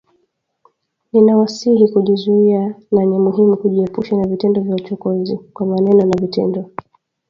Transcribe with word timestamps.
Ninawasihi 1.13 1.87
kujizuia 1.87 2.75
na 2.91 3.05
ni 3.05 3.19
muhimu 3.19 3.57
kujiepusha 3.57 4.15
na 4.17 4.27
vitendo 4.27 4.61
vya 4.61 4.75
uchokozi, 4.75 5.37
kwa 5.53 5.65
maneno 5.65 6.05
na 6.05 6.13
vitendo 6.21 6.69